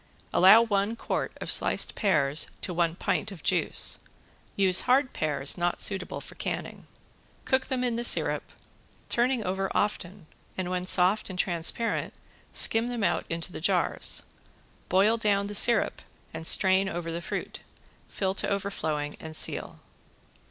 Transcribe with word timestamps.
Allow 0.33 0.63
one 0.63 0.95
quart 0.95 1.31
of 1.39 1.51
sliced 1.51 1.93
pears 1.93 2.49
to 2.61 2.73
one 2.73 2.95
pint 2.95 3.31
of 3.31 3.43
juice. 3.43 3.99
Use 4.55 4.81
hard 4.81 5.13
pears 5.13 5.59
not 5.59 5.79
suitable 5.79 6.19
for 6.19 6.33
canning. 6.33 6.87
Cook 7.45 7.67
them 7.67 7.83
in 7.83 7.97
the 7.97 8.03
syrup, 8.03 8.51
turning 9.09 9.43
over 9.43 9.69
often 9.75 10.25
and 10.57 10.71
when 10.71 10.85
soft 10.85 11.29
and 11.29 11.37
transparent 11.37 12.15
skim 12.51 12.87
them 12.87 13.03
out 13.03 13.25
into 13.29 13.51
the 13.51 13.61
jars. 13.61 14.23
Boil 14.89 15.17
down 15.17 15.45
the 15.45 15.53
syrup 15.53 16.01
and 16.33 16.47
strain 16.47 16.89
over 16.89 17.11
the 17.11 17.21
fruit. 17.21 17.59
Fill 18.09 18.33
to 18.33 18.49
overflowing 18.49 19.15
and 19.19 19.35
seal. 19.35 19.79